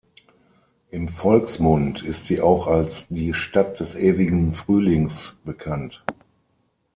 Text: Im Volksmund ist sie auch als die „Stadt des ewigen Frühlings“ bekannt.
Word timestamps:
Im 0.89 1.07
Volksmund 1.09 2.01
ist 2.01 2.25
sie 2.25 2.41
auch 2.41 2.65
als 2.65 3.05
die 3.09 3.35
„Stadt 3.35 3.79
des 3.79 3.93
ewigen 3.93 4.51
Frühlings“ 4.51 5.37
bekannt. 5.45 6.03